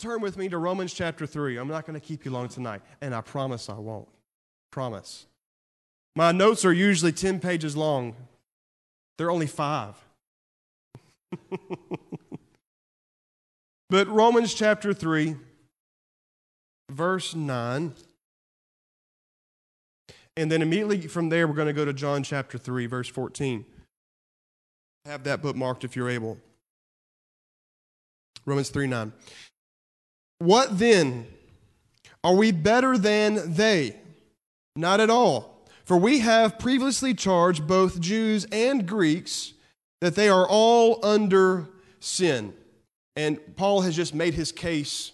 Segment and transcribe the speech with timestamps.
[0.00, 1.56] turn with me to Romans chapter 3.
[1.58, 4.08] I'm not going to keep you long tonight, and I promise I won't.
[4.70, 5.26] Promise.
[6.16, 8.16] My notes are usually 10 pages long,
[9.18, 9.94] they're only five.
[13.90, 15.36] but Romans chapter 3,
[16.90, 17.92] verse 9.
[20.36, 23.66] And then immediately from there, we're going to go to John chapter 3, verse 14.
[25.04, 26.38] Have that bookmarked if you're able.
[28.46, 29.12] Romans 3 9.
[30.40, 31.26] What then?
[32.24, 33.96] Are we better than they?
[34.74, 35.66] Not at all.
[35.84, 39.52] For we have previously charged both Jews and Greeks
[40.00, 41.68] that they are all under
[42.00, 42.54] sin.
[43.16, 45.12] And Paul has just made his case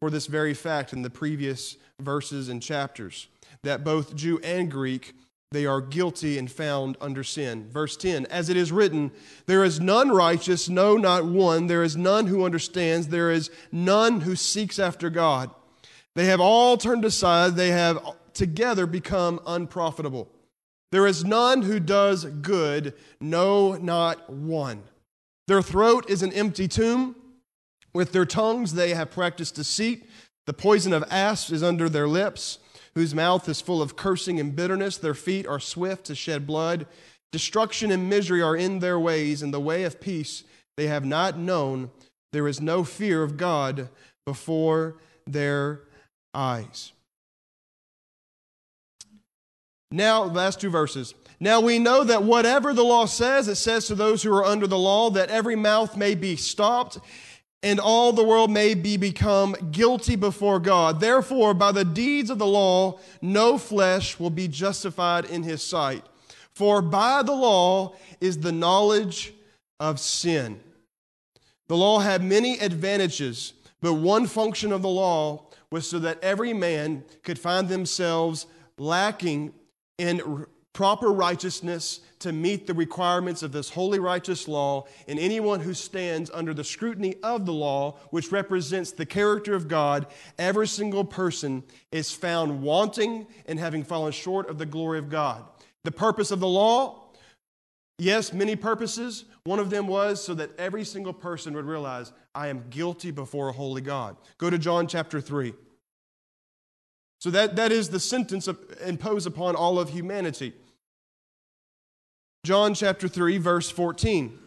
[0.00, 3.26] for this very fact in the previous verses and chapters
[3.64, 5.14] that both Jew and Greek
[5.50, 7.68] they are guilty and found under sin.
[7.70, 9.10] Verse 10 As it is written,
[9.46, 11.66] there is none righteous, no, not one.
[11.66, 13.08] There is none who understands.
[13.08, 15.50] There is none who seeks after God.
[16.14, 17.54] They have all turned aside.
[17.54, 17.98] They have
[18.34, 20.28] together become unprofitable.
[20.92, 24.82] There is none who does good, no, not one.
[25.46, 27.16] Their throat is an empty tomb.
[27.94, 30.08] With their tongues they have practiced deceit.
[30.46, 32.58] The poison of asps is under their lips
[32.98, 34.96] whose mouth is full of cursing and bitterness.
[34.96, 36.84] Their feet are swift to shed blood.
[37.30, 40.42] Destruction and misery are in their ways, and the way of peace
[40.76, 41.92] they have not known.
[42.32, 43.88] There is no fear of God
[44.26, 44.96] before
[45.28, 45.82] their
[46.34, 46.92] eyes.
[49.92, 51.14] Now, last two verses.
[51.38, 54.66] Now we know that whatever the law says, it says to those who are under
[54.66, 56.98] the law that every mouth may be stopped
[57.62, 61.00] and all the world may be become guilty before God.
[61.00, 66.04] Therefore, by the deeds of the law, no flesh will be justified in his sight.
[66.52, 69.32] For by the law is the knowledge
[69.80, 70.60] of sin.
[71.68, 76.52] The law had many advantages, but one function of the law was so that every
[76.52, 78.46] man could find themselves
[78.78, 79.52] lacking
[79.98, 85.74] in proper righteousness to meet the requirements of this holy righteous law, and anyone who
[85.74, 90.06] stands under the scrutiny of the law, which represents the character of God,
[90.38, 91.62] every single person
[91.92, 95.44] is found wanting and having fallen short of the glory of God.
[95.84, 97.10] The purpose of the law,
[97.98, 99.24] yes, many purposes.
[99.44, 103.48] One of them was so that every single person would realize, I am guilty before
[103.48, 104.16] a holy God.
[104.38, 105.54] Go to John chapter 3.
[107.20, 110.52] So that, that is the sentence of, imposed upon all of humanity.
[112.44, 114.38] John chapter 3, verse 14.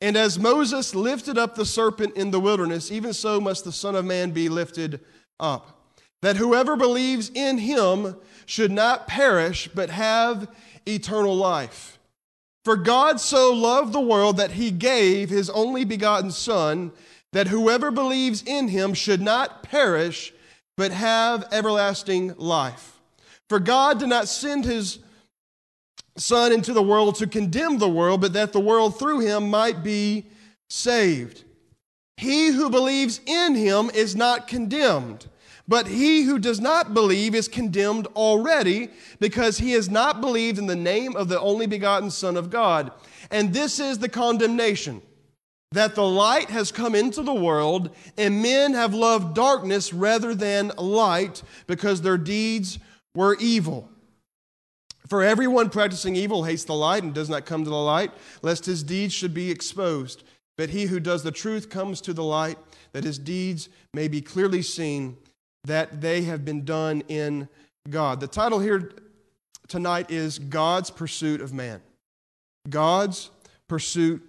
[0.00, 3.94] And as Moses lifted up the serpent in the wilderness, even so must the Son
[3.94, 5.00] of Man be lifted
[5.38, 8.16] up, that whoever believes in him
[8.46, 10.48] should not perish, but have
[10.86, 11.98] eternal life.
[12.64, 16.92] For God so loved the world that he gave his only begotten Son,
[17.32, 20.32] that whoever believes in him should not perish,
[20.76, 23.00] but have everlasting life.
[23.48, 24.98] For God did not send his
[26.16, 29.82] Son into the world to condemn the world, but that the world through him might
[29.82, 30.26] be
[30.68, 31.44] saved.
[32.16, 35.26] He who believes in him is not condemned,
[35.66, 40.66] but he who does not believe is condemned already because he has not believed in
[40.66, 42.92] the name of the only begotten Son of God.
[43.30, 45.00] And this is the condemnation
[45.72, 50.68] that the light has come into the world, and men have loved darkness rather than
[50.76, 52.78] light because their deeds
[53.14, 53.88] were evil.
[55.06, 58.66] For everyone practicing evil hates the light and does not come to the light, lest
[58.66, 60.22] his deeds should be exposed.
[60.56, 62.58] But he who does the truth comes to the light,
[62.92, 65.16] that his deeds may be clearly seen,
[65.64, 67.48] that they have been done in
[67.88, 68.20] God.
[68.20, 68.92] The title here
[69.68, 71.80] tonight is God's Pursuit of Man.
[72.68, 73.30] God's
[73.68, 74.22] Pursuit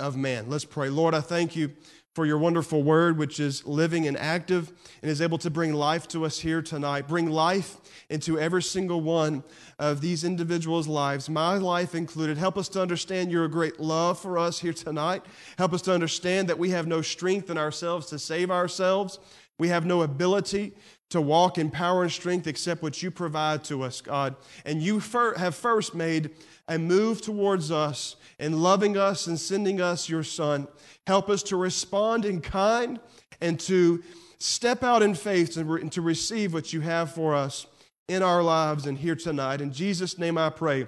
[0.00, 0.48] of Man.
[0.48, 0.88] Let's pray.
[0.88, 1.72] Lord, I thank you
[2.14, 6.08] for your wonderful word, which is living and active and is able to bring life
[6.08, 7.06] to us here tonight.
[7.06, 7.76] Bring life
[8.10, 9.44] into every single one
[9.78, 12.36] of these individuals' lives, my life included.
[12.36, 15.24] Help us to understand your great love for us here tonight.
[15.58, 19.18] Help us to understand that we have no strength in ourselves to save ourselves.
[19.58, 20.72] We have no ability
[21.10, 24.36] to walk in power and strength except what you provide to us, God.
[24.64, 25.00] And you
[25.36, 26.30] have first made
[26.68, 30.68] a move towards us in loving us and sending us your Son.
[31.06, 33.00] Help us to respond in kind
[33.40, 34.02] and to
[34.38, 37.66] step out in faith and to receive what you have for us
[38.08, 39.60] in our lives and here tonight.
[39.60, 40.86] In Jesus' name I pray.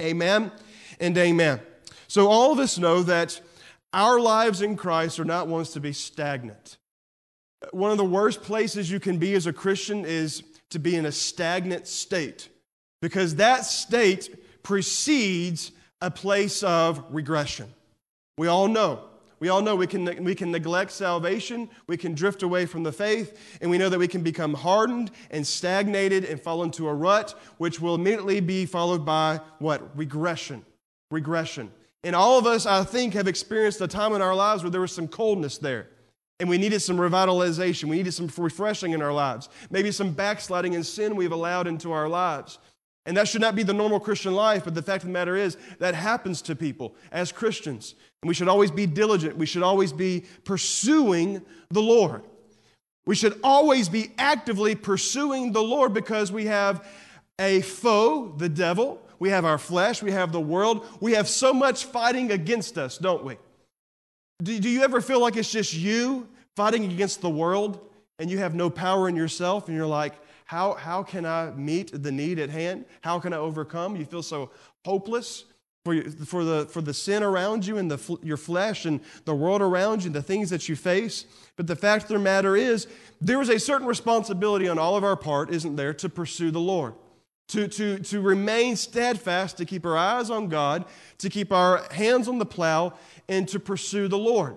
[0.00, 0.52] Amen
[0.98, 1.60] and amen.
[2.08, 3.40] So, all of us know that
[3.92, 6.78] our lives in Christ are not ones to be stagnant.
[7.72, 11.06] One of the worst places you can be as a Christian is to be in
[11.06, 12.48] a stagnant state
[13.02, 17.72] because that state precedes a place of regression.
[18.38, 19.04] We all know
[19.40, 22.92] We all know we can, we can neglect salvation, we can drift away from the
[22.92, 26.94] faith, and we know that we can become hardened and stagnated and fall into a
[26.94, 29.96] rut, which will immediately be followed by what?
[29.96, 30.62] Regression.
[31.10, 31.72] Regression.
[32.04, 34.82] And all of us, I think, have experienced a time in our lives where there
[34.82, 35.88] was some coldness there.
[36.38, 37.84] And we needed some revitalization.
[37.84, 39.48] We needed some refreshing in our lives.
[39.70, 42.58] Maybe some backsliding in sin we've allowed into our lives.
[43.06, 45.34] And that should not be the normal Christian life, but the fact of the matter
[45.34, 47.94] is that happens to people as Christians.
[48.22, 49.36] And we should always be diligent.
[49.36, 52.22] We should always be pursuing the Lord.
[53.06, 56.86] We should always be actively pursuing the Lord because we have
[57.38, 59.00] a foe, the devil.
[59.18, 60.02] We have our flesh.
[60.02, 60.86] We have the world.
[61.00, 63.38] We have so much fighting against us, don't we?
[64.42, 67.89] Do, do you ever feel like it's just you fighting against the world
[68.20, 70.14] and you have no power in yourself and you're like,
[70.44, 72.84] how, how can I meet the need at hand?
[73.00, 73.96] How can I overcome?
[73.96, 74.50] You feel so
[74.84, 75.44] hopeless
[75.84, 79.62] for, for, the, for the sin around you and the, your flesh and the world
[79.62, 81.24] around you, and the things that you face.
[81.56, 82.86] But the fact of the matter is,
[83.20, 86.60] there is a certain responsibility on all of our part, isn't there, to pursue the
[86.60, 86.94] Lord
[87.50, 90.84] to, to, to remain steadfast, to keep our eyes on God,
[91.18, 92.94] to keep our hands on the plow,
[93.28, 94.56] and to pursue the Lord.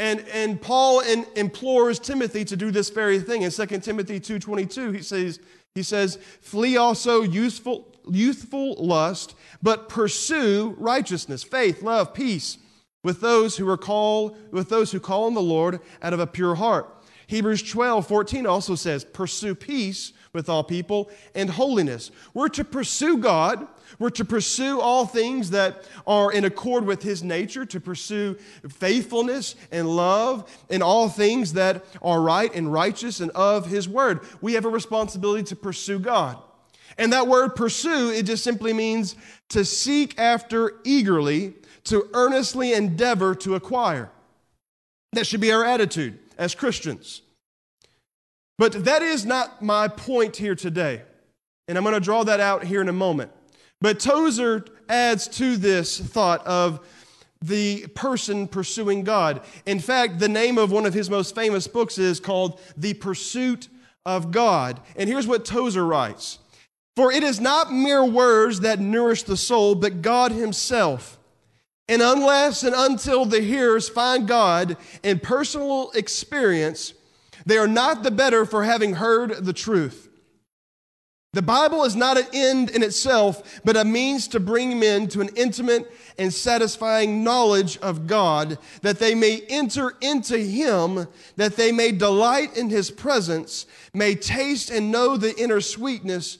[0.00, 3.42] And, and Paul in, implores Timothy to do this very thing.
[3.42, 5.40] In 2 Timothy 2.22, he says,
[5.74, 12.56] he says, flee also youthful, youthful lust, but pursue righteousness, faith, love, peace
[13.04, 16.26] with those who are called, with those who call on the Lord out of a
[16.26, 17.04] pure heart.
[17.26, 22.10] Hebrews 12, 14 also says, pursue peace with all people and holiness.
[22.32, 23.68] We're to pursue God.
[23.98, 28.36] We're to pursue all things that are in accord with His nature, to pursue
[28.68, 34.20] faithfulness and love and all things that are right and righteous and of His word.
[34.40, 36.38] We have a responsibility to pursue God.
[36.98, 39.16] And that word pursue, it just simply means
[39.50, 41.54] to seek after eagerly,
[41.84, 44.10] to earnestly endeavor to acquire.
[45.12, 47.22] That should be our attitude as Christians.
[48.58, 51.02] But that is not my point here today.
[51.66, 53.32] And I'm going to draw that out here in a moment.
[53.80, 56.80] But Tozer adds to this thought of
[57.42, 59.40] the person pursuing God.
[59.64, 63.68] In fact, the name of one of his most famous books is called The Pursuit
[64.04, 64.80] of God.
[64.96, 66.38] And here's what Tozer writes
[66.96, 71.18] For it is not mere words that nourish the soul, but God Himself.
[71.88, 76.92] And unless and until the hearers find God in personal experience,
[77.46, 80.09] they are not the better for having heard the truth.
[81.32, 85.20] The Bible is not an end in itself, but a means to bring men to
[85.20, 91.06] an intimate and satisfying knowledge of God, that they may enter into Him,
[91.36, 96.38] that they may delight in His presence, may taste and know the inner sweetness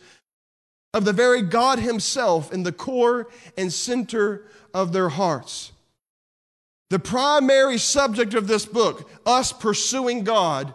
[0.92, 5.70] of the very God Himself in the core and center of their hearts.
[6.88, 10.74] The primary subject of this book, us pursuing God,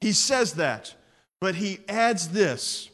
[0.00, 0.94] he says that,
[1.40, 2.88] but he adds this.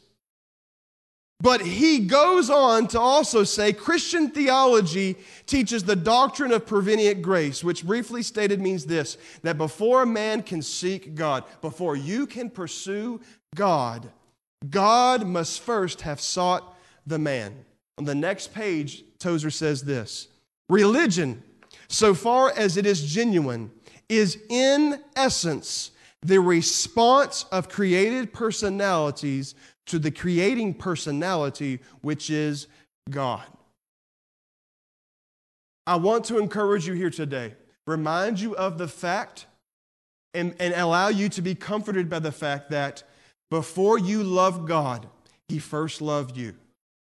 [1.41, 5.15] But he goes on to also say Christian theology
[5.45, 10.43] teaches the doctrine of prevenient grace, which briefly stated means this that before a man
[10.43, 13.21] can seek God, before you can pursue
[13.55, 14.11] God,
[14.69, 16.75] God must first have sought
[17.07, 17.63] the man.
[17.97, 20.27] On the next page, Tozer says this
[20.67, 21.41] Religion,
[21.87, 23.71] so far as it is genuine,
[24.09, 25.91] is in essence
[26.21, 29.55] the response of created personalities
[29.89, 32.67] to the creating personality, which is
[33.09, 33.43] God.
[35.85, 37.55] I want to encourage you here today,
[37.87, 39.47] remind you of the fact
[40.33, 43.03] and, and allow you to be comforted by the fact that
[43.49, 45.07] before you love God,
[45.47, 46.53] He first loved you.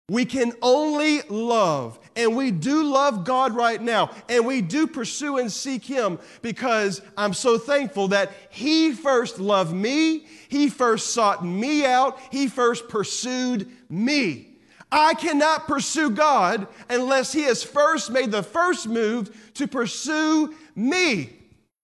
[0.10, 5.38] We can only love, and we do love God right now, and we do pursue
[5.38, 11.46] and seek Him because I'm so thankful that He first loved me, He first sought
[11.46, 14.48] me out, He first pursued me.
[14.92, 21.38] I cannot pursue God unless He has first made the first move to pursue me.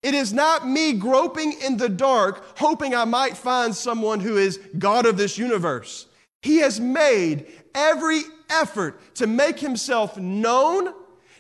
[0.02, 4.59] It is not me groping in the dark, hoping I might find someone who is
[4.79, 6.07] God of this universe.
[6.42, 10.92] He has made every effort to make himself known,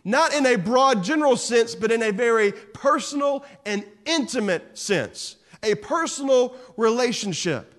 [0.04, 5.74] not in a broad general sense, but in a very personal and intimate sense, a
[5.74, 7.74] personal relationship.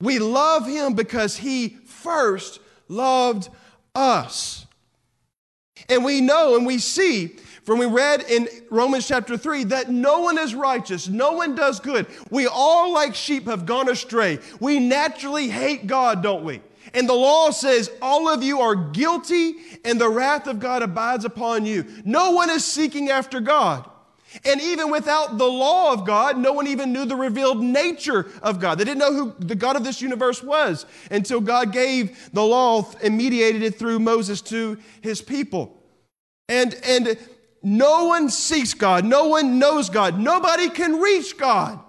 [0.00, 3.50] We love him because he first loved
[3.94, 4.66] us.
[5.88, 10.20] And we know and we see from we read in Romans chapter 3 that no
[10.20, 12.06] one is righteous, no one does good.
[12.30, 14.38] We all, like sheep, have gone astray.
[14.60, 16.62] We naturally hate God, don't we?
[16.94, 21.24] And the law says, All of you are guilty, and the wrath of God abides
[21.24, 21.84] upon you.
[22.04, 23.88] No one is seeking after God.
[24.44, 28.60] And even without the law of God, no one even knew the revealed nature of
[28.60, 28.78] God.
[28.78, 32.88] They didn't know who the God of this universe was until God gave the law
[33.02, 35.82] and mediated it through Moses to his people.
[36.48, 37.18] And, and
[37.62, 41.80] no one seeks God, no one knows God, nobody can reach God.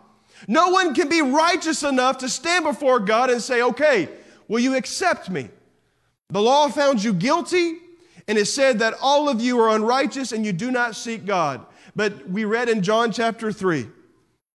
[0.47, 4.09] No one can be righteous enough to stand before God and say, okay,
[4.47, 5.49] will you accept me?
[6.29, 7.75] The law found you guilty,
[8.27, 11.65] and it said that all of you are unrighteous and you do not seek God.
[11.95, 13.87] But we read in John chapter 3,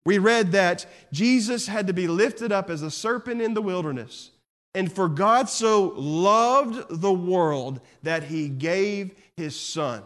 [0.05, 4.31] we read that Jesus had to be lifted up as a serpent in the wilderness.
[4.75, 10.03] And for God so loved the world that he gave his son.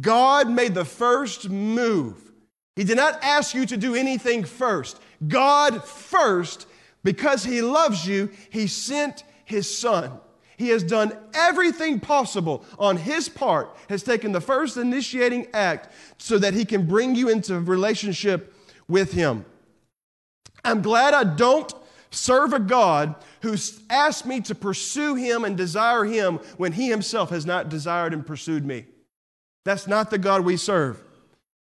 [0.00, 2.32] God made the first move.
[2.74, 5.00] He did not ask you to do anything first.
[5.26, 6.66] God first,
[7.02, 10.12] because he loves you, he sent his son.
[10.58, 16.38] He has done everything possible on his part, has taken the first initiating act so
[16.38, 18.54] that he can bring you into relationship
[18.88, 19.44] with him.
[20.64, 21.72] I'm glad I don't
[22.10, 27.30] serve a God who's asked me to pursue him and desire him when he himself
[27.30, 28.86] has not desired and pursued me.
[29.66, 31.02] That's not the God we serve.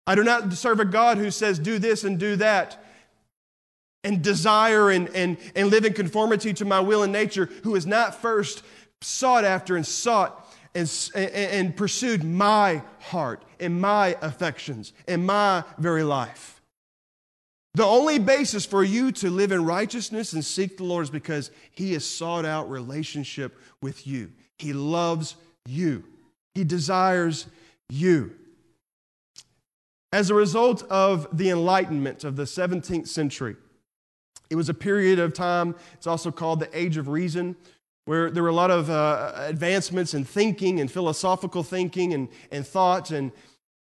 [0.06, 2.78] I do not serve a God who says, do this and do that
[4.04, 7.88] and desire and, and, and live in conformity to my will and nature, who has
[7.88, 8.64] not first
[9.02, 15.64] sought after and sought and, and, and pursued my heart and my affections and my
[15.80, 16.62] very life.
[17.74, 21.50] The only basis for you to live in righteousness and seek the Lord is because
[21.72, 24.32] He has sought out relationship with you.
[24.60, 26.04] He loves you,
[26.54, 27.48] He desires
[27.90, 28.36] you.
[30.12, 33.56] As a result of the Enlightenment of the 17th century,
[34.50, 37.56] it was a period of time, it's also called the Age of Reason,
[38.06, 42.66] where there were a lot of uh, advancements in thinking and philosophical thinking and, and
[42.66, 43.12] thought.
[43.12, 43.32] And,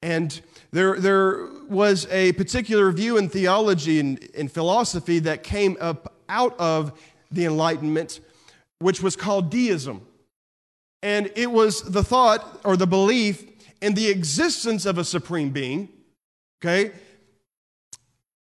[0.02, 6.14] and there, there was a particular view in theology and in philosophy that came up
[6.28, 7.00] out of
[7.32, 8.20] the Enlightenment,
[8.80, 10.06] which was called deism.
[11.02, 13.46] And it was the thought or the belief
[13.82, 15.90] in the existence of a supreme being,
[16.62, 16.92] okay,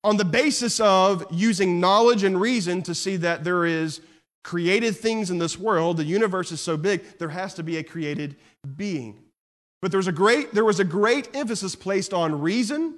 [0.04, 4.01] on the basis of using knowledge and reason to see that there is
[4.44, 7.84] created things in this world, the universe is so big, there has to be a
[7.84, 8.36] created
[8.75, 9.20] being.
[9.82, 12.98] But there was a great, there was a great emphasis placed on reason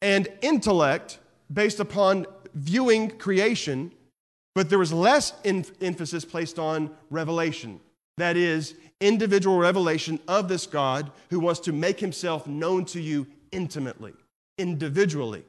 [0.00, 1.18] and intellect
[1.52, 3.92] based upon viewing creation,
[4.54, 7.80] but there was less in, emphasis placed on revelation.
[8.16, 13.26] That is, individual revelation of this God who wants to make himself known to you
[13.50, 14.12] intimately,
[14.58, 15.44] individually.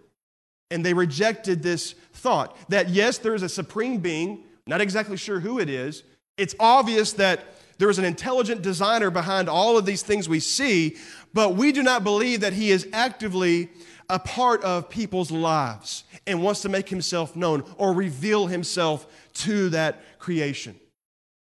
[0.70, 5.39] And they rejected this thought that yes, there is a supreme being, not exactly sure
[5.39, 6.03] who it is.
[6.38, 7.41] It's obvious that
[7.77, 10.98] there is an intelligent designer behind all of these things we see,
[11.34, 13.70] but we do not believe that he is actively
[14.08, 19.70] a part of people's lives and wants to make himself known or reveal himself to
[19.70, 20.79] that creation.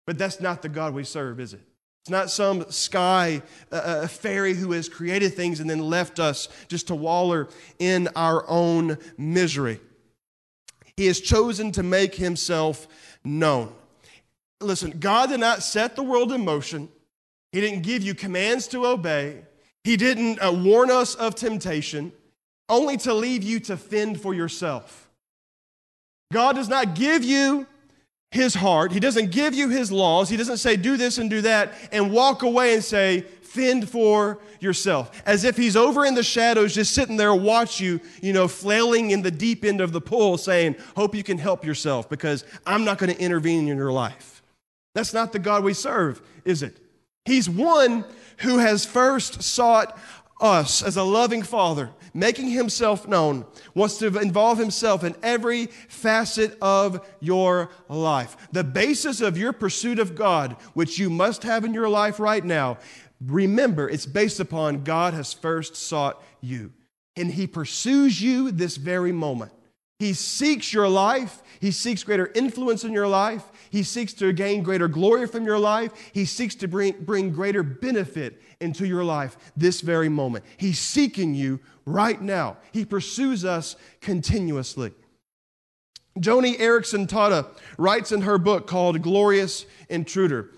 [0.07, 1.61] But that's not the God we serve, is it?
[2.03, 3.43] It's not some sky
[4.09, 8.99] fairy who has created things and then left us just to waller in our own
[9.17, 9.79] misery.
[10.97, 12.89] He has chosen to make himself
[13.23, 13.73] known.
[14.61, 16.89] Listen, God did not set the world in motion.
[17.53, 19.45] He didn't give you commands to obey.
[19.85, 22.13] He didn't uh, warn us of temptation,
[22.69, 25.09] only to leave you to fend for yourself.
[26.33, 27.67] God does not give you
[28.33, 28.93] his heart.
[28.93, 30.29] He doesn't give you his laws.
[30.29, 34.39] He doesn't say, do this and do that, and walk away and say, fend for
[34.59, 35.23] yourself.
[35.27, 39.11] As if he's over in the shadows, just sitting there, watch you, you know, flailing
[39.11, 42.85] in the deep end of the pool, saying, hope you can help yourself because I'm
[42.85, 44.43] not going to intervene in your life.
[44.95, 46.79] That's not the God we serve, is it?
[47.27, 48.05] He's one
[48.39, 49.99] who has first sought
[50.43, 56.59] us as a loving father, making himself known, wants to involve himself in every facet
[56.61, 58.37] of your life.
[58.53, 62.45] The basis of your pursuit of God, which you must have in your life right
[62.45, 62.79] now,
[63.25, 66.73] remember it's based upon God has first sought you.
[67.17, 69.53] And he pursues you this very moment.
[69.99, 71.43] He seeks your life.
[71.61, 73.45] He seeks greater influence in your life.
[73.73, 75.93] He seeks to gain greater glory from your life.
[76.13, 80.45] He seeks to bring, bring greater benefit into your life this very moment.
[80.59, 82.59] He's seeking you right now.
[82.71, 84.93] He pursues us continuously.
[86.19, 87.47] Joni Eareckson Tada
[87.79, 90.51] writes in her book called Glorious Intruder.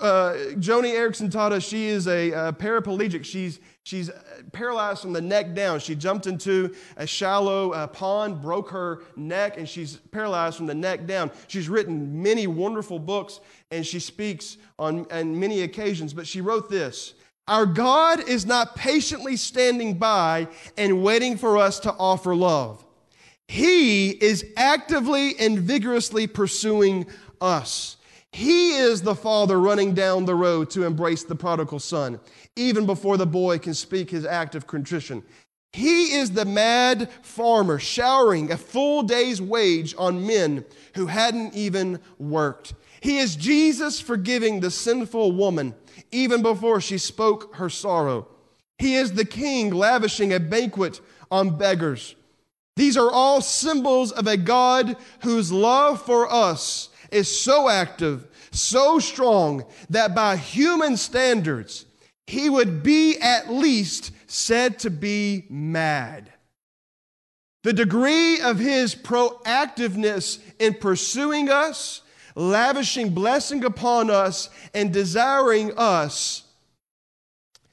[0.00, 3.24] Uh, Joni Eareckson Tada, she is a, a paraplegic.
[3.24, 4.10] She's She's
[4.50, 5.78] paralyzed from the neck down.
[5.78, 10.74] She jumped into a shallow uh, pond, broke her neck, and she's paralyzed from the
[10.74, 11.30] neck down.
[11.46, 13.38] She's written many wonderful books,
[13.70, 16.12] and she speaks on, on many occasions.
[16.12, 17.14] But she wrote this
[17.46, 22.84] Our God is not patiently standing by and waiting for us to offer love.
[23.46, 27.06] He is actively and vigorously pursuing
[27.40, 27.95] us.
[28.32, 32.20] He is the father running down the road to embrace the prodigal son,
[32.54, 35.22] even before the boy can speak his act of contrition.
[35.72, 40.64] He is the mad farmer showering a full day's wage on men
[40.94, 42.74] who hadn't even worked.
[43.00, 45.74] He is Jesus forgiving the sinful woman
[46.10, 48.26] even before she spoke her sorrow.
[48.78, 52.14] He is the king lavishing a banquet on beggars.
[52.76, 58.98] These are all symbols of a God whose love for us is so active, so
[58.98, 61.86] strong, that by human standards,
[62.26, 66.32] he would be at least said to be mad.
[67.62, 72.02] The degree of his proactiveness in pursuing us
[72.36, 76.44] lavishing blessing upon us and desiring us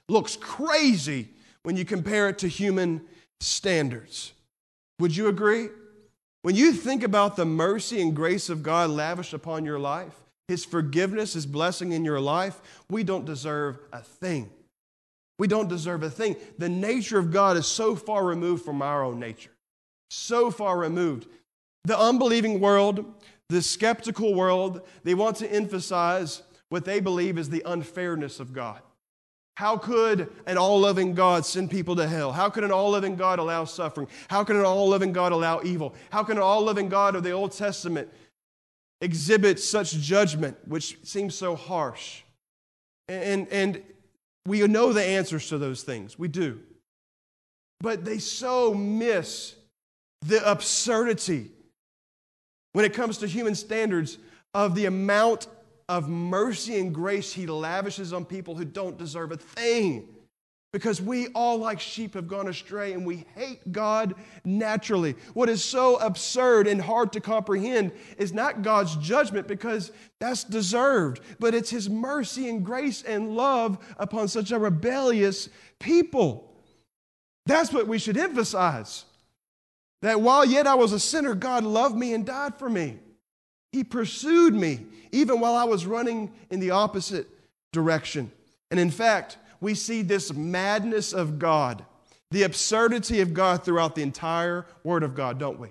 [0.10, 1.30] looks crazy
[1.64, 3.02] when you compare it to human
[3.40, 4.34] standards.
[5.00, 5.68] Would you agree?
[6.44, 10.14] When you think about the mercy and grace of God lavished upon your life,
[10.50, 14.50] His forgiveness, His blessing in your life, we don't deserve a thing.
[15.40, 16.36] We don't deserve a thing.
[16.58, 19.52] The nature of God is so far removed from our own nature,
[20.10, 21.28] so far removed.
[21.86, 23.06] The unbelieving world,
[23.48, 28.82] the skeptical world, they want to emphasize what they believe is the unfairness of God.
[29.56, 32.32] How could an all loving God send people to hell?
[32.32, 34.08] How could an all loving God allow suffering?
[34.28, 35.94] How could an all loving God allow evil?
[36.10, 38.10] How can an all loving God of the Old Testament
[39.00, 42.24] exhibit such judgment, which seems so harsh?
[43.08, 43.84] And, and
[44.48, 46.18] we know the answers to those things.
[46.18, 46.60] We do.
[47.80, 49.56] But they so miss
[50.22, 51.52] the absurdity
[52.72, 54.18] when it comes to human standards
[54.54, 55.48] of the amount
[55.90, 60.08] of mercy and grace he lavishes on people who don't deserve a thing.
[60.72, 65.16] Because we all, like sheep, have gone astray and we hate God naturally.
[65.36, 71.22] What is so absurd and hard to comprehend is not God's judgment because that's deserved,
[71.40, 75.48] but it's His mercy and grace and love upon such a rebellious
[75.80, 76.52] people.
[77.46, 79.06] That's what we should emphasize.
[80.02, 82.98] That while yet I was a sinner, God loved me and died for me.
[83.74, 87.28] He pursued me even while I was running in the opposite
[87.74, 88.32] direction.
[88.72, 91.84] And in fact, we see this madness of God,
[92.32, 95.70] the absurdity of God throughout the entire Word of God, don't we?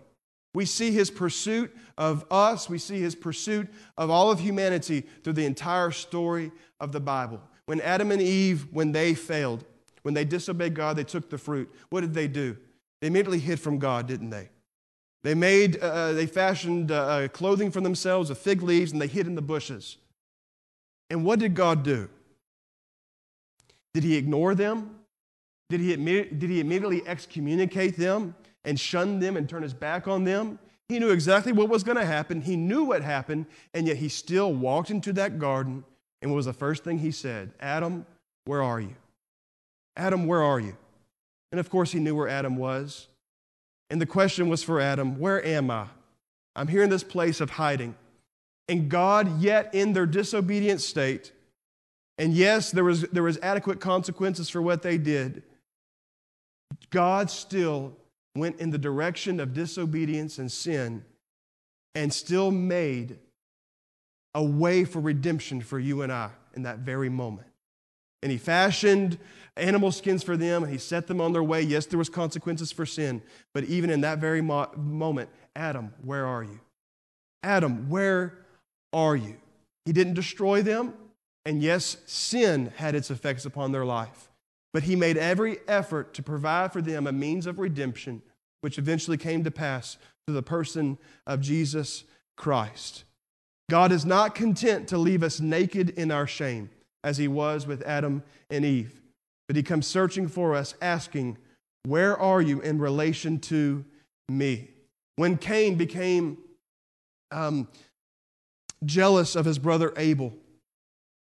[0.55, 5.33] We see his pursuit of us, we see his pursuit of all of humanity through
[5.35, 7.41] the entire story of the Bible.
[7.67, 9.65] When Adam and Eve, when they failed,
[10.03, 11.73] when they disobeyed God, they took the fruit.
[11.91, 12.57] What did they do?
[13.01, 14.51] They immediately hid from God, didn't they?
[15.23, 19.01] They made, uh, uh, they fashioned uh, uh, clothing for themselves of fig leaves and
[19.01, 19.99] they hid in the bushes.
[21.11, 22.09] And what did God do?
[23.95, 24.97] Did he ignore them?
[25.69, 30.25] Did he, did he immediately excommunicate them and shun them and turn his back on
[30.25, 30.59] them?
[30.89, 32.43] He knew exactly what was going to happen.
[32.43, 35.85] He knew what happened, and yet he still walked into that garden.
[36.21, 37.53] And what was the first thing he said?
[37.61, 38.05] Adam,
[38.45, 38.95] where are you?
[39.97, 40.77] Adam, where are you?
[41.51, 43.09] And of course, he knew where Adam was.
[43.93, 45.87] And the question was for Adam Where am I?
[46.57, 47.95] I'm here in this place of hiding.
[48.67, 51.31] And God, yet in their disobedient state,
[52.17, 55.43] and yes, there was, there was adequate consequences for what they did,
[56.89, 57.95] God still
[58.35, 61.05] went in the direction of disobedience and sin
[61.95, 63.19] and still made
[64.35, 67.49] a way for redemption for you and I in that very moment.
[68.23, 69.19] And he fashioned
[69.57, 71.63] animal skins for them, and he set them on their way.
[71.63, 76.27] Yes, there was consequences for sin, but even in that very mo- moment, Adam, where
[76.27, 76.61] are you?
[77.43, 78.39] Adam, where
[78.93, 79.37] are you?
[79.85, 80.95] He didn't destroy them,
[81.45, 84.31] and yes, sin had its effects upon their life,
[84.73, 88.23] but he made every effort to provide for them a means of redemption,
[88.61, 92.05] which eventually came to pass through the person of Jesus
[92.37, 93.05] Christ.
[93.69, 96.71] God is not content to leave us naked in our shame,
[97.05, 99.01] as he was with Adam and Eve.
[99.49, 101.37] But he comes searching for us, asking,
[101.85, 103.85] Where are you in relation to
[104.29, 104.71] me?
[105.17, 106.39] When Cain became
[107.31, 107.69] um,
[108.85, 110.33] jealous of his brother Abel,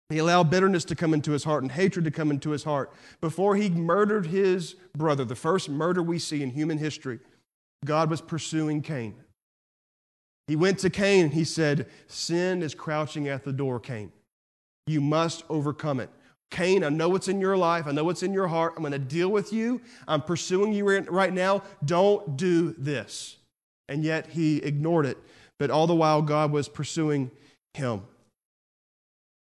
[0.10, 2.92] he allowed bitterness to come into his heart and hatred to come into his heart.
[3.20, 7.20] Before he murdered his brother, the first murder we see in human history,
[7.84, 9.16] God was pursuing Cain.
[10.48, 14.12] He went to Cain and he said, Sin is crouching at the door, Cain.
[14.88, 16.10] You must overcome it.
[16.52, 17.88] Cain, I know what's in your life.
[17.88, 18.74] I know what's in your heart.
[18.76, 19.82] I'm going to deal with you.
[20.08, 21.64] I'm pursuing you right now.
[21.84, 23.38] Don't do this.
[23.90, 25.18] And yet he ignored it.
[25.58, 27.32] But all the while, God was pursuing
[27.74, 28.04] him.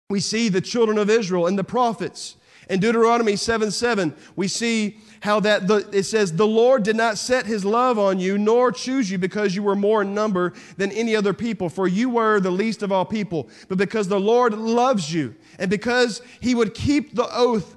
[0.10, 2.38] We see the children of Israel and the prophets
[2.70, 7.18] In Deuteronomy 7 7, we see how that the, it says, The Lord did not
[7.18, 10.92] set his love on you, nor choose you because you were more in number than
[10.92, 14.54] any other people, for you were the least of all people, but because the Lord
[14.54, 17.76] loves you, and because he would keep the oath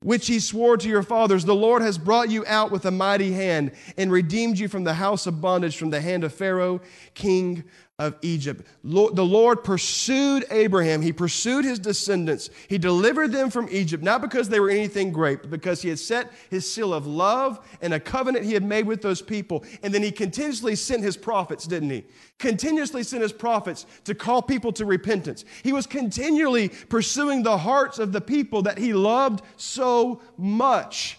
[0.00, 3.32] which he swore to your fathers, the Lord has brought you out with a mighty
[3.32, 6.80] hand and redeemed you from the house of bondage, from the hand of Pharaoh,
[7.14, 7.64] king
[7.98, 8.64] of Egypt.
[8.84, 11.02] The Lord pursued Abraham.
[11.02, 12.48] He pursued his descendants.
[12.68, 15.98] He delivered them from Egypt, not because they were anything great, but because he had
[15.98, 19.64] set his seal of love and a covenant he had made with those people.
[19.82, 22.04] And then he continuously sent his prophets, didn't he?
[22.38, 25.44] Continuously sent his prophets to call people to repentance.
[25.64, 31.18] He was continually pursuing the hearts of the people that he loved so much.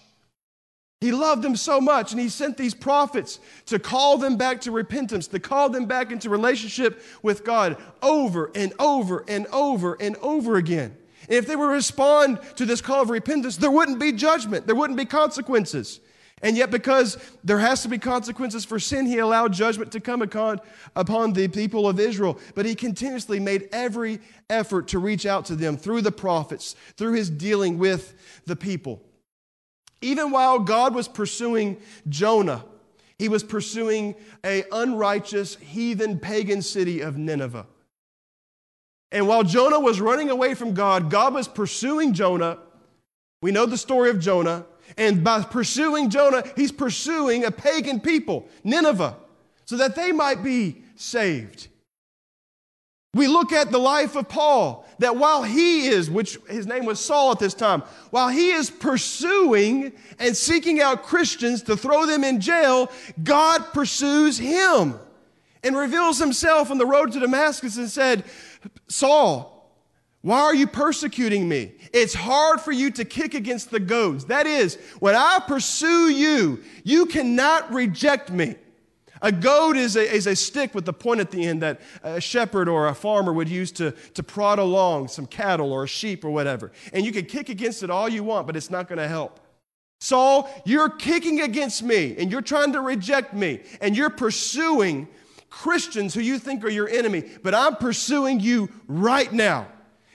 [1.00, 4.70] He loved them so much, and he sent these prophets to call them back to
[4.70, 10.16] repentance, to call them back into relationship with God over and over and over and
[10.16, 10.94] over again.
[11.22, 14.76] And if they would respond to this call of repentance, there wouldn't be judgment, there
[14.76, 16.00] wouldn't be consequences.
[16.42, 20.20] And yet, because there has to be consequences for sin, he allowed judgment to come
[20.20, 20.60] upon,
[20.96, 22.38] upon the people of Israel.
[22.54, 27.12] But he continuously made every effort to reach out to them through the prophets, through
[27.12, 28.14] his dealing with
[28.46, 29.02] the people.
[30.02, 32.64] Even while God was pursuing Jonah,
[33.18, 37.66] he was pursuing a unrighteous heathen pagan city of Nineveh.
[39.12, 42.58] And while Jonah was running away from God, God was pursuing Jonah.
[43.42, 44.64] We know the story of Jonah.
[44.96, 49.16] And by pursuing Jonah, he's pursuing a pagan people, Nineveh,
[49.64, 51.68] so that they might be saved.
[53.12, 57.00] We look at the life of Paul, that while he is, which his name was
[57.00, 62.22] Saul at this time, while he is pursuing and seeking out Christians to throw them
[62.22, 62.90] in jail,
[63.24, 64.94] God pursues him
[65.64, 68.22] and reveals himself on the road to Damascus and said,
[68.86, 69.60] Saul,
[70.22, 71.72] why are you persecuting me?
[71.92, 74.26] It's hard for you to kick against the goads.
[74.26, 78.54] That is, when I pursue you, you cannot reject me.
[79.22, 82.20] A goad is a, is a stick with the point at the end that a
[82.20, 86.24] shepherd or a farmer would use to, to prod along some cattle or a sheep
[86.24, 86.72] or whatever.
[86.92, 89.40] And you can kick against it all you want, but it's not going to help.
[90.00, 95.06] Saul, you're kicking against me and you're trying to reject me and you're pursuing
[95.50, 99.66] Christians who you think are your enemy, but I'm pursuing you right now.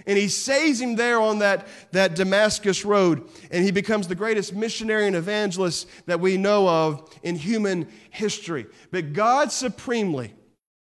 [0.08, 3.28] And he saves him there on that, that Damascus road.
[3.50, 8.68] And he becomes the greatest missionary and evangelist that we know of in human history.
[8.92, 10.34] But God supremely,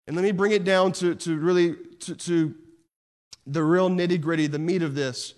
[0.06, 2.54] and let me bring it down to, to really to, to
[3.46, 5.34] the real nitty gritty, the meat of this.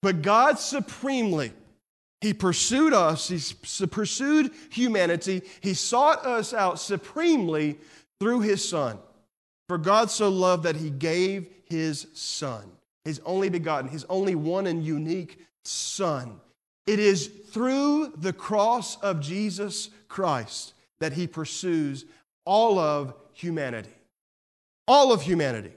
[0.00, 1.52] But God supremely,
[2.22, 7.78] He pursued us, He pursued humanity, He sought us out supremely
[8.18, 8.98] through His Son.
[9.68, 12.70] For God so loved that He gave His Son
[13.08, 16.38] his only begotten, his only one and unique Son.
[16.86, 22.04] It is through the cross of Jesus Christ that he pursues
[22.44, 23.94] all of humanity.
[24.86, 25.72] All of humanity.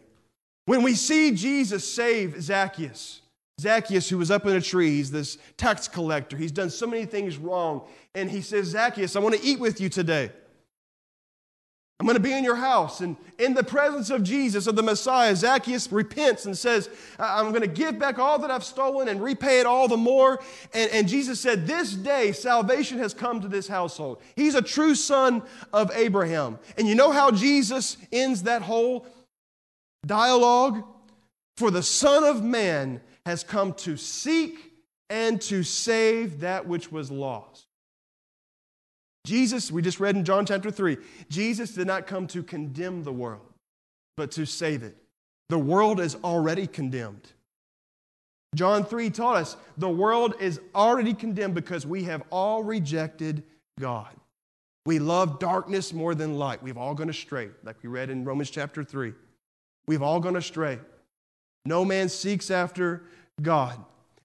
[0.66, 3.22] When we see Jesus save Zacchaeus,
[3.62, 6.36] Zacchaeus, who was up in a tree, he's this tax collector.
[6.36, 7.88] He's done so many things wrong.
[8.14, 10.32] And he says, Zacchaeus, I want to eat with you today.
[12.02, 13.02] I'm going to be in your house.
[13.02, 17.62] And in the presence of Jesus, of the Messiah, Zacchaeus repents and says, I'm going
[17.62, 20.42] to give back all that I've stolen and repay it all the more.
[20.74, 24.20] And, and Jesus said, This day salvation has come to this household.
[24.36, 26.58] He's a true son of Abraham.
[26.76, 29.06] And you know how Jesus ends that whole
[30.04, 30.84] dialogue?
[31.56, 34.72] For the Son of Man has come to seek
[35.12, 37.68] and to save that which was lost.
[39.24, 40.98] Jesus, we just read in John chapter 3,
[41.30, 43.54] Jesus did not come to condemn the world,
[44.18, 44.98] but to save it.
[45.50, 47.28] The world is already condemned.
[48.56, 53.44] John 3 taught us the world is already condemned because we have all rejected
[53.80, 54.14] God.
[54.86, 56.64] We love darkness more than light.
[56.64, 59.14] We've all gone astray, like we read in Romans chapter 3.
[59.88, 60.80] We've all gone astray.
[61.66, 63.04] No man seeks after
[63.42, 63.78] God.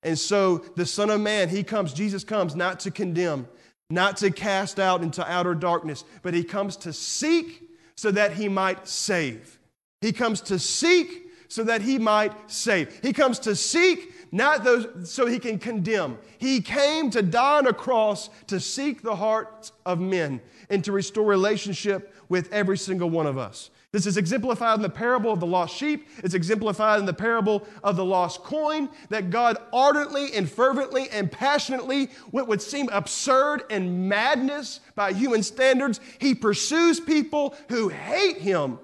[0.02, 3.46] And so the Son of Man, he comes, Jesus comes not to condemn,
[3.90, 8.48] not to cast out into outer darkness, but he comes to seek so that he
[8.48, 9.58] might save.
[10.00, 12.98] He comes to seek so that he might save.
[13.02, 16.18] He comes to seek not those so he can condemn.
[16.38, 20.92] He came to die on a cross to seek the hearts of men and to
[20.92, 23.70] restore relationship with every single one of us.
[23.96, 26.06] This is exemplified in the parable of the lost sheep.
[26.18, 31.32] It's exemplified in the parable of the lost coin that God ardently and fervently and
[31.32, 38.36] passionately, what would seem absurd and madness by human standards, he pursues people who hate
[38.36, 38.78] him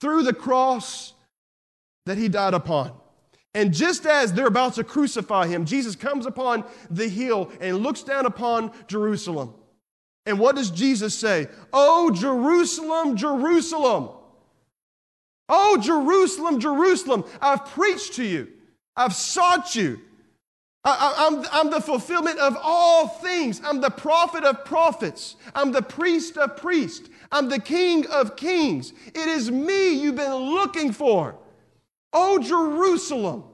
[0.00, 1.12] through the cross
[2.06, 2.92] that he died upon.
[3.52, 8.04] And just as they're about to crucify him, Jesus comes upon the hill and looks
[8.04, 9.54] down upon Jerusalem.
[10.26, 11.48] And what does Jesus say?
[11.72, 14.10] Oh, Jerusalem, Jerusalem.
[15.48, 18.48] Oh, Jerusalem, Jerusalem, I've preached to you,
[18.96, 20.00] I've sought you.
[20.86, 23.60] I, am I'm, I'm the fulfillment of all things.
[23.64, 25.36] I'm the prophet of prophets.
[25.54, 27.08] I'm the priest of priests.
[27.32, 28.92] I'm the king of kings.
[29.06, 31.36] It is me you've been looking for.
[32.12, 33.44] Oh, Jerusalem,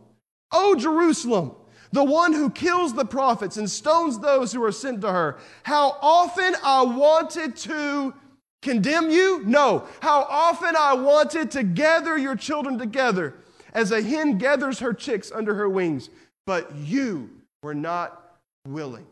[0.50, 1.54] oh, Jerusalem,
[1.92, 5.38] the one who kills the prophets and stones those who are sent to her.
[5.64, 8.14] How often I wanted to
[8.62, 9.42] condemn you?
[9.44, 9.86] No.
[10.00, 13.34] How often I wanted to gather your children together
[13.72, 16.10] as a hen gathers her chicks under her wings,
[16.46, 17.30] but you
[17.62, 19.06] were not willing.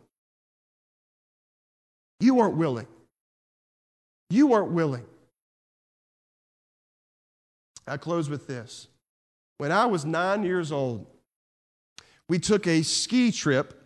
[2.20, 2.86] You weren't willing.
[4.30, 5.04] You weren't willing.
[7.86, 8.88] I close with this.
[9.58, 11.06] When I was nine years old,
[12.28, 13.82] we took a ski trip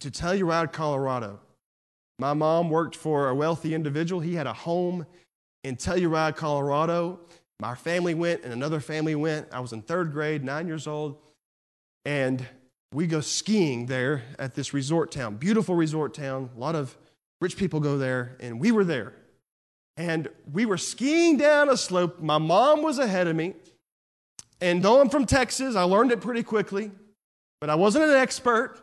[0.00, 1.40] to Telluride, Colorado.
[2.18, 4.20] My mom worked for a wealthy individual.
[4.20, 5.06] He had a home
[5.64, 7.20] in Telluride, Colorado.
[7.60, 9.48] My family went, and another family went.
[9.52, 11.18] I was in third grade, nine years old,
[12.04, 12.46] and
[12.92, 15.36] we go skiing there at this resort town.
[15.36, 16.50] Beautiful resort town.
[16.56, 16.96] A lot of
[17.40, 19.14] rich people go there, and we were there.
[19.96, 22.20] And we were skiing down a slope.
[22.20, 23.54] My mom was ahead of me.
[24.60, 26.90] And though I'm from Texas, I learned it pretty quickly,
[27.60, 28.78] but I wasn't an expert.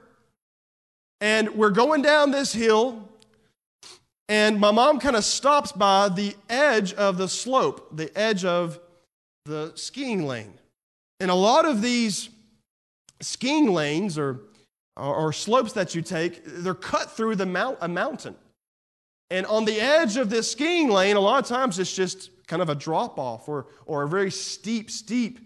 [1.21, 3.07] And we're going down this hill,
[4.27, 8.79] and my mom kind of stops by the edge of the slope, the edge of
[9.45, 10.53] the skiing lane.
[11.19, 12.29] And a lot of these
[13.21, 14.41] skiing lanes or,
[14.97, 18.35] or, slopes that you take, they're cut through the mount, a mountain.
[19.29, 22.61] And on the edge of this skiing lane, a lot of times it's just kind
[22.61, 25.39] of a drop off or, or a very steep, steep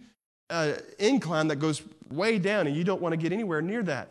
[0.49, 1.81] uh, incline that goes
[2.11, 4.09] way down, and you don't want to get anywhere near that.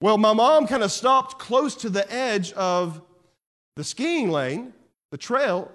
[0.00, 3.00] Well, my mom kind of stopped close to the edge of
[3.76, 4.72] the skiing lane,
[5.10, 5.70] the trail,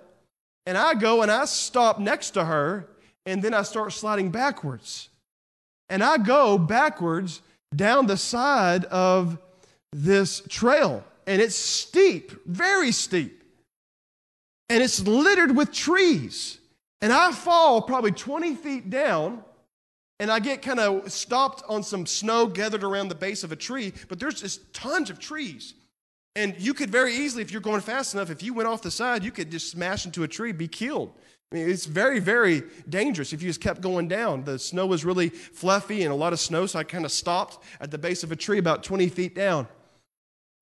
[0.65, 2.87] and I go and I stop next to her,
[3.25, 5.09] and then I start sliding backwards.
[5.89, 7.41] And I go backwards
[7.75, 9.37] down the side of
[9.91, 13.43] this trail, and it's steep, very steep,
[14.69, 16.59] and it's littered with trees.
[17.01, 19.43] And I fall probably 20 feet down,
[20.19, 23.55] and I get kind of stopped on some snow gathered around the base of a
[23.55, 25.73] tree, but there's just tons of trees.
[26.35, 28.91] And you could very easily, if you're going fast enough, if you went off the
[28.91, 31.11] side, you could just smash into a tree, be killed.
[31.51, 34.45] I mean, it's very, very dangerous if you just kept going down.
[34.45, 37.61] The snow was really fluffy and a lot of snow, so I kind of stopped
[37.81, 39.67] at the base of a tree about 20 feet down.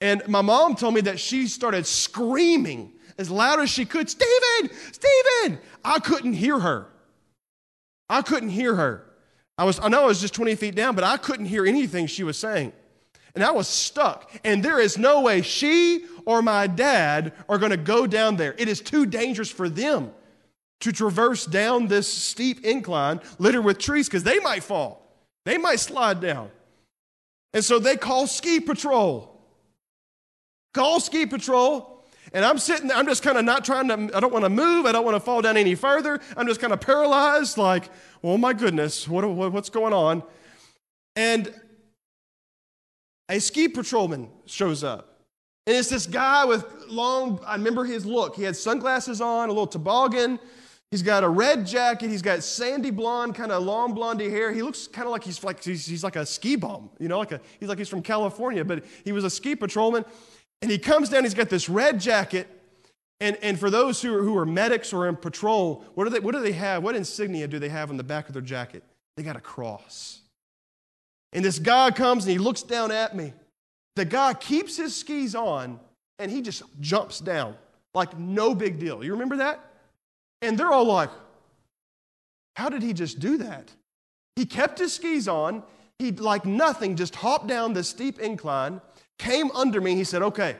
[0.02, 4.72] And my mom told me that she started screaming as loud as she could, Stephen,
[4.94, 5.60] Stephen.
[5.84, 6.88] I couldn't hear her.
[8.10, 9.06] I couldn't hear her.
[9.58, 12.08] I was, I know I was just 20 feet down, but I couldn't hear anything
[12.08, 12.72] she was saying.
[13.36, 14.32] And I was stuck.
[14.46, 18.56] And there is no way she or my dad are going to go down there.
[18.58, 20.12] It is too dangerous for them
[20.80, 25.06] to traverse down this steep incline littered with trees because they might fall.
[25.46, 26.52] They might slide down.
[27.54, 29.42] And so they call ski patrol.
[30.74, 31.99] Call ski patrol.
[32.34, 34.50] And I'm sitting there, I'm just kind of not trying to, I don't want to
[34.50, 34.86] move.
[34.86, 36.20] I don't want to fall down any further.
[36.38, 37.90] I'm just kind of paralyzed, like,
[38.24, 40.24] oh my goodness, what, what, what's going on?
[41.16, 41.54] And
[43.30, 45.24] a ski patrolman shows up.
[45.68, 48.36] And it's this guy with long, I remember his look.
[48.36, 50.40] He had sunglasses on, a little toboggan.
[50.92, 52.10] He's got a red jacket.
[52.10, 54.52] He's got sandy blonde, kind of long blondie hair.
[54.52, 57.20] He looks kind of like he's like he's, he's like a ski bum, you know,
[57.20, 60.04] like a, he's like he's from California, but he was a ski patrolman.
[60.62, 62.48] And he comes down, he's got this red jacket.
[63.22, 66.20] And, and for those who are, who are medics or in patrol, what do, they,
[66.20, 66.84] what do they have?
[66.84, 68.84] What insignia do they have on the back of their jacket?
[69.18, 70.22] They got a cross.
[71.34, 73.34] And this guy comes and he looks down at me.
[73.96, 75.80] The guy keeps his skis on
[76.18, 77.56] and he just jumps down
[77.94, 79.04] like no big deal.
[79.04, 79.60] You remember that?
[80.42, 81.10] And they're all like,
[82.56, 83.72] how did he just do that?
[84.36, 85.64] He kept his skis on.
[85.98, 88.80] He, like nothing, just hopped down the steep incline
[89.20, 89.94] came under me.
[89.94, 90.56] He said, Okay,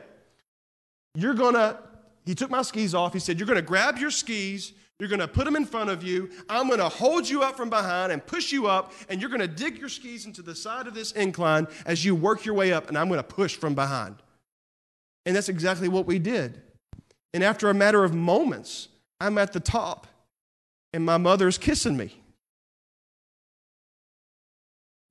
[1.16, 1.80] you're gonna,
[2.24, 3.12] he took my skis off.
[3.12, 6.30] He said, You're gonna grab your skis, you're gonna put them in front of you.
[6.48, 9.78] I'm gonna hold you up from behind and push you up, and you're gonna dig
[9.78, 12.96] your skis into the side of this incline as you work your way up, and
[12.96, 14.16] I'm gonna push from behind.
[15.26, 16.62] And that's exactly what we did.
[17.34, 18.88] And after a matter of moments,
[19.20, 20.06] I'm at the top,
[20.92, 22.14] and my mother's kissing me.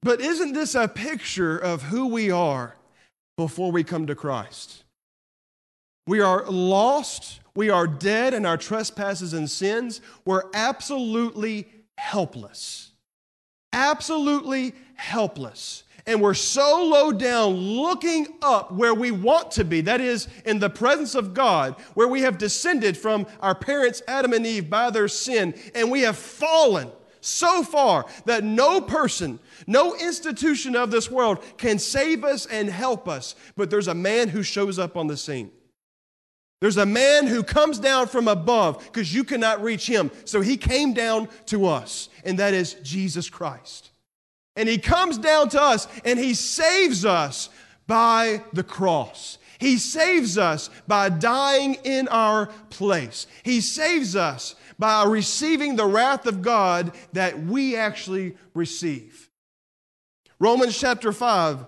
[0.01, 2.75] But isn't this a picture of who we are
[3.39, 4.83] before we come to Christ.
[6.05, 7.39] We are lost.
[7.55, 10.01] We are dead in our trespasses and sins.
[10.25, 11.65] We're absolutely
[11.97, 12.91] helpless.
[13.73, 15.83] absolutely helpless.
[16.05, 20.59] And we're so low down looking up where we want to be, that is, in
[20.59, 24.89] the presence of God, where we have descended from our parents, Adam and Eve, by
[24.89, 26.89] their sin, and we have fallen
[27.21, 33.07] so far that no person, no institution of this world can save us and help
[33.07, 33.35] us.
[33.55, 35.51] But there's a man who shows up on the scene.
[36.61, 40.11] There's a man who comes down from above because you cannot reach him.
[40.25, 43.91] So he came down to us, and that is Jesus Christ.
[44.55, 47.49] And he comes down to us and he saves us
[47.87, 49.37] by the cross.
[49.57, 53.25] He saves us by dying in our place.
[53.43, 59.29] He saves us by receiving the wrath of God that we actually receive.
[60.39, 61.65] Romans chapter 5,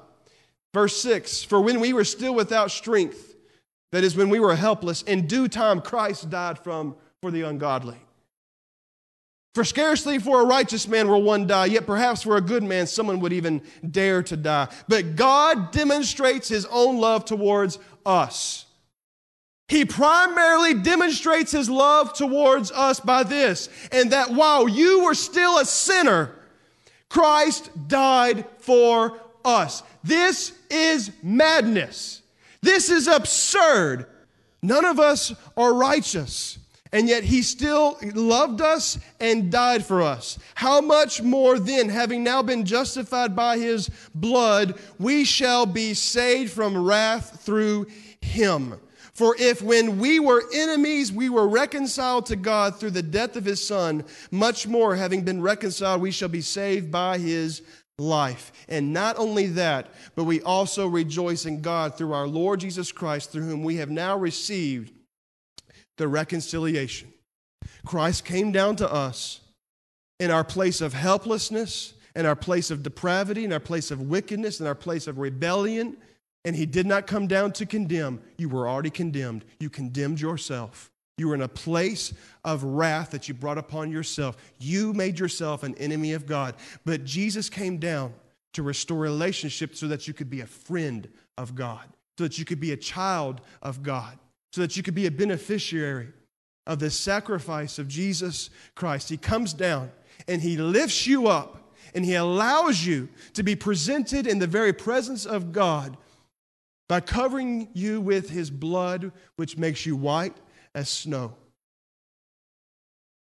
[0.74, 3.36] verse 6 For when we were still without strength,
[3.92, 7.98] that is, when we were helpless, in due time Christ died from, for the ungodly.
[9.54, 12.88] For scarcely for a righteous man will one die, yet perhaps for a good man
[12.88, 14.70] someone would even dare to die.
[14.88, 18.66] But God demonstrates his own love towards us.
[19.72, 25.60] He primarily demonstrates his love towards us by this, and that while you were still
[25.60, 26.36] a sinner,
[27.08, 29.82] Christ died for us.
[30.04, 32.22] This is madness.
[32.62, 34.08] This is absurd.
[34.62, 36.60] None of us are righteous,
[36.92, 40.38] and yet he still loved us and died for us.
[40.54, 46.52] How much more then, having now been justified by his blood, we shall be saved
[46.52, 47.88] from wrath through
[48.20, 48.78] him?
[49.22, 53.46] For if when we were enemies, we were reconciled to God through the death of
[53.46, 57.62] his Son, much more, having been reconciled, we shall be saved by his
[58.00, 58.52] life.
[58.68, 63.32] And not only that, but we also rejoice in God through our Lord Jesus Christ,
[63.32, 64.92] through whom we have now received
[65.98, 67.14] the reconciliation.
[67.86, 69.42] Christ came down to us
[70.20, 74.60] in our place of helplessness, in our place of depravity, in our place of wickedness,
[74.60, 75.96] in our place of rebellion.
[76.44, 78.22] And he did not come down to condemn.
[78.38, 79.46] You were already condemned.
[79.60, 80.92] You condemned yourself.
[81.18, 84.38] You were in a place of wrath that you brought upon yourself.
[84.58, 86.56] You made yourself an enemy of God.
[86.84, 88.14] But Jesus came down
[88.54, 92.46] to restore relationship so that you could be a friend of God, so that you
[92.46, 94.18] could be a child of God,
[94.52, 96.08] so that you could be a beneficiary
[96.66, 99.10] of the sacrifice of Jesus Christ.
[99.10, 99.92] He comes down
[100.28, 104.74] and he lifts you up and he allows you to be presented in the very
[104.74, 105.98] presence of God
[106.92, 110.36] by covering you with his blood, which makes you white
[110.76, 111.34] as snow.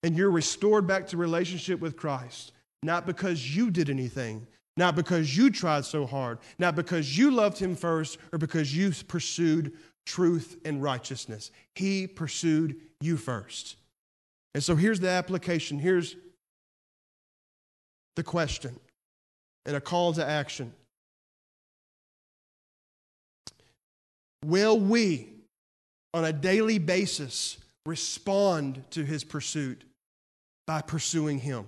[0.04, 2.52] And you're restored back to relationship with Christ,
[2.84, 7.58] not because you did anything, not because you tried so hard, not because you loved
[7.58, 9.72] him first or because you pursued
[10.06, 11.50] truth and righteousness.
[11.76, 13.78] He pursued you first.
[14.54, 15.80] And so here's the application.
[15.80, 16.18] Here's
[18.18, 18.78] the question
[19.66, 20.74] and a call to action.
[24.46, 25.30] Will we
[26.14, 29.84] on a daily basis respond to his pursuit
[30.66, 31.68] by pursuing him.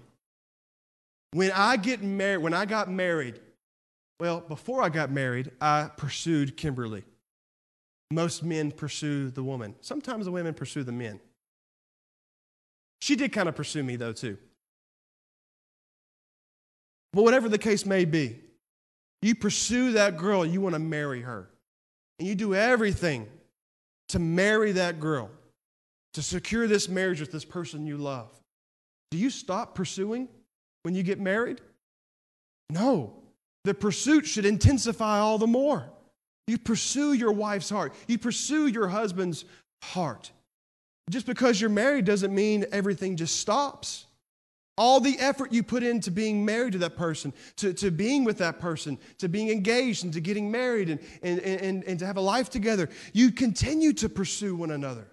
[1.32, 3.40] When I get married, when I got married,
[4.20, 7.04] well, before I got married, I pursued Kimberly.
[8.10, 9.76] Most men pursue the woman.
[9.82, 11.20] Sometimes the women pursue the men.
[13.02, 14.38] She did kind of pursue me, though, too.
[17.14, 18.40] But whatever the case may be,
[19.22, 21.50] you pursue that girl, you want to marry her.
[22.20, 23.28] And you do everything
[24.10, 25.30] to marry that girl,
[26.14, 28.30] to secure this marriage with this person you love,
[29.12, 30.28] do you stop pursuing
[30.84, 31.62] when you get married?
[32.70, 33.14] No.
[33.64, 35.90] The pursuit should intensify all the more.
[36.48, 39.46] You pursue your wife's heart, you pursue your husband's
[39.84, 40.32] heart.
[41.10, 44.06] Just because you're married doesn't mean everything just stops.
[44.78, 48.38] All the effort you put into being married to that person, to, to being with
[48.38, 52.18] that person, to being engaged and to getting married and, and, and, and to have
[52.18, 55.08] a life together, you continue to pursue one another.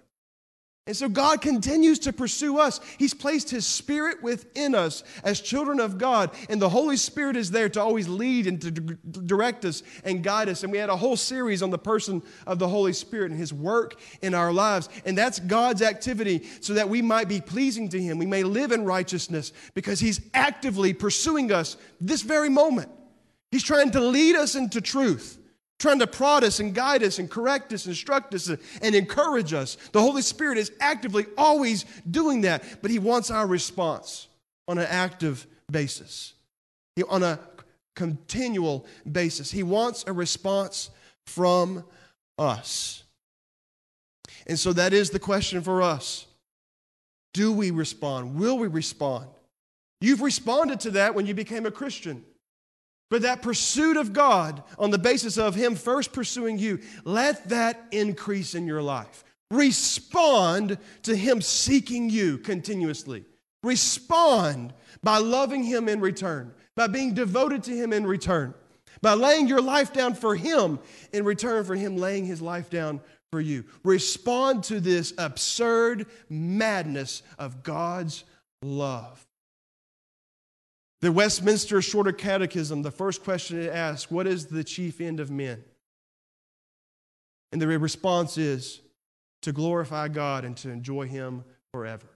[0.87, 2.79] And so God continues to pursue us.
[2.99, 7.49] He's placed His Spirit within us as children of God, and the Holy Spirit is
[7.49, 10.61] there to always lead and to direct us and guide us.
[10.61, 13.51] And we had a whole series on the person of the Holy Spirit and His
[13.51, 14.89] work in our lives.
[15.05, 18.19] And that's God's activity so that we might be pleasing to Him.
[18.19, 22.91] We may live in righteousness because He's actively pursuing us this very moment.
[23.49, 25.39] He's trying to lead us into truth
[25.79, 28.49] trying to prod us and guide us and correct us, instruct us,
[28.81, 29.77] and encourage us.
[29.91, 34.27] The Holy Spirit is actively always doing that, but He wants our response
[34.67, 36.33] on an active basis,
[37.09, 37.39] on a
[37.95, 39.51] continual basis.
[39.51, 40.89] He wants a response
[41.25, 41.83] from
[42.37, 43.03] us.
[44.47, 46.25] And so that is the question for us.
[47.33, 48.35] Do we respond?
[48.35, 49.27] Will we respond
[50.01, 52.23] You've responded to that when you became a Christian.
[53.09, 57.85] But that pursuit of God on the basis of Him first pursuing you, let that
[57.91, 59.23] increase in your life.
[59.51, 63.25] Respond to Him seeking you continuously.
[63.63, 68.53] Respond by loving Him in return, by being devoted to Him in return,
[69.01, 70.79] by laying your life down for Him
[71.13, 73.01] in return for Him laying His life down
[73.31, 73.65] for you.
[73.83, 78.23] Respond to this absurd madness of God's
[78.61, 79.25] love.
[81.05, 85.29] The Westminster Shorter Catechism, the first question it asks, What is the chief end of
[85.29, 85.63] men?
[87.51, 88.81] And the response is
[89.43, 92.07] to glorify God and to enjoy Him forever.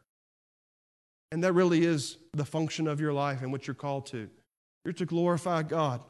[1.31, 4.27] And that really is the function of your life and what you're called to.
[4.83, 6.01] You're to glorify God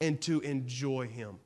[0.00, 1.36] and to enjoy Him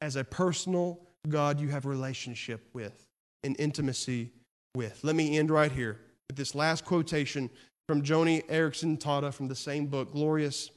[0.00, 3.06] as a personal God you have relationship with
[3.44, 4.32] and intimacy
[4.74, 4.98] with.
[5.02, 7.50] Let me end right here with this last quotation
[7.88, 10.70] from Joni Eareckson Tada from the same book, Glorious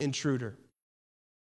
[0.00, 0.56] Intruder.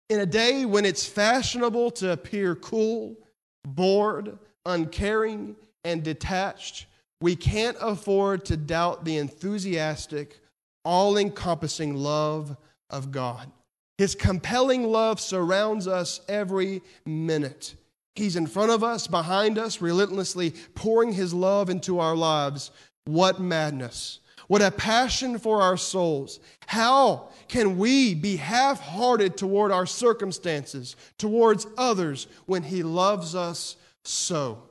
[0.08, 3.16] In a day when it's fashionable to appear cool,
[3.64, 6.86] bored, uncaring, and detached,
[7.20, 10.38] we can't afford to doubt the enthusiastic,
[10.84, 12.56] all encompassing love
[12.88, 13.50] of God.
[13.98, 17.74] His compelling love surrounds us every minute.
[18.14, 22.70] He's in front of us, behind us, relentlessly pouring His love into our lives.
[23.06, 24.20] What madness!
[24.48, 26.40] What a passion for our souls.
[26.66, 33.76] How can we be half hearted toward our circumstances, towards others, when He loves us
[34.04, 34.62] so?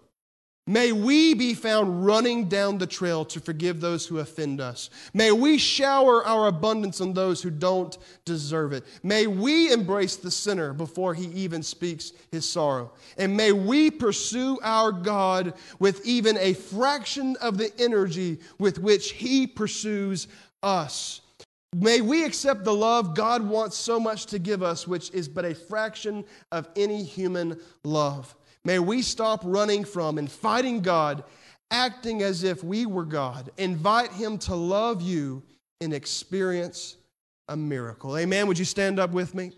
[0.68, 4.89] May we be found running down the trail to forgive those who offend us.
[5.13, 7.95] May we shower our abundance on those who don't
[8.26, 8.84] deserve it.
[9.03, 12.91] May we embrace the sinner before he even speaks his sorrow.
[13.16, 19.11] And may we pursue our God with even a fraction of the energy with which
[19.11, 20.28] he pursues
[20.63, 21.22] us.
[21.76, 25.45] May we accept the love God wants so much to give us, which is but
[25.45, 28.34] a fraction of any human love.
[28.66, 31.24] May we stop running from and fighting God,
[31.70, 33.51] acting as if we were God.
[33.57, 35.43] Invite Him to love you
[35.80, 36.97] and experience
[37.47, 38.18] a miracle.
[38.18, 38.47] Amen.
[38.47, 39.51] Would you stand up with me?